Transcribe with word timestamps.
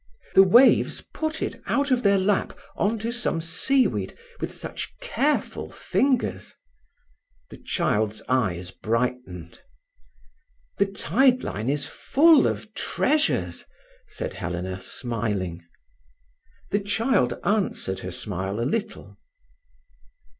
"The 0.33 0.41
waves 0.41 1.01
put 1.13 1.43
it 1.43 1.57
out 1.67 1.91
of 1.91 2.01
their 2.01 2.17
lap 2.17 2.57
on 2.75 2.97
to 2.97 3.11
some 3.11 3.39
seaweed 3.39 4.17
with 4.39 4.51
such 4.51 4.91
careful 4.99 5.69
fingers—" 5.69 6.55
The 7.51 7.57
child's 7.59 8.23
eyes 8.27 8.71
brightened. 8.71 9.59
"The 10.79 10.87
tide 10.87 11.43
line 11.43 11.69
is 11.69 11.85
full 11.85 12.47
of 12.47 12.73
treasures," 12.73 13.65
said 14.07 14.33
Helena, 14.33 14.81
smiling. 14.81 15.63
The 16.71 16.79
child 16.79 17.39
answered 17.43 17.99
her 17.99 18.09
smile 18.11 18.59
a 18.59 18.65
little. 18.65 19.19